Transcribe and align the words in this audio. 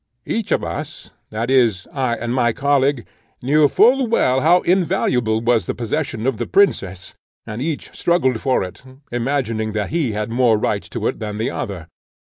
"Each 0.25 0.51
of 0.51 0.63
us, 0.63 1.11
that 1.29 1.51
is, 1.51 1.85
I 1.93 2.15
and 2.15 2.33
my 2.33 2.53
colleague, 2.53 3.05
knew 3.43 3.67
full 3.67 4.07
well 4.07 4.41
how 4.41 4.61
invaluable 4.61 5.41
was 5.41 5.67
the 5.67 5.75
possession 5.75 6.25
of 6.25 6.37
the 6.37 6.47
princess, 6.47 7.13
and 7.45 7.61
each 7.61 7.93
struggled 7.95 8.41
for 8.41 8.63
it, 8.63 8.81
imagining 9.11 9.73
that 9.73 9.91
he 9.91 10.13
had 10.13 10.31
more 10.31 10.57
right 10.57 10.81
to 10.89 11.05
it 11.05 11.19
than 11.19 11.37
the 11.37 11.51
other. 11.51 11.85